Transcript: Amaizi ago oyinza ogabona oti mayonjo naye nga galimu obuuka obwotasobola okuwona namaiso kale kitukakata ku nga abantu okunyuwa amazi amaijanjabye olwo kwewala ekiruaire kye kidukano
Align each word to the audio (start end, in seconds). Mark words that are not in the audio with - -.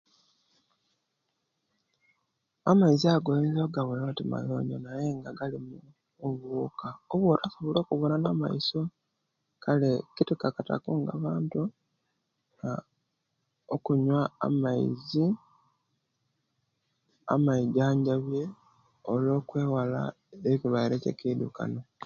Amaizi 2.69 3.05
ago 3.13 3.29
oyinza 3.33 3.61
ogabona 3.65 4.01
oti 4.09 4.23
mayonjo 4.31 4.77
naye 4.85 5.07
nga 5.17 5.31
galimu 5.39 5.77
obuuka 6.27 6.87
obwotasobola 7.13 7.77
okuwona 7.81 8.15
namaiso 8.19 8.81
kale 9.63 9.89
kitukakata 10.15 10.75
ku 10.83 10.91
nga 10.99 11.11
abantu 11.17 11.61
okunyuwa 13.75 14.21
amazi 14.47 15.25
amaijanjabye 17.33 18.43
olwo 19.11 19.35
kwewala 19.49 20.01
ekiruaire 20.51 20.95
kye 21.03 21.13
kidukano 21.19 21.79